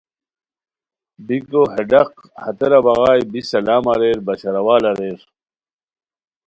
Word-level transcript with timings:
بیکو 1.25 1.61
ہے 1.73 1.81
ڈاق 1.89 2.11
ہتیرا 2.43 2.79
بغائے 2.85 3.21
بی 3.31 3.41
سلام 3.51 3.83
اریر 3.91 4.17
بشاروال 4.25 4.83
اریر 4.91 5.19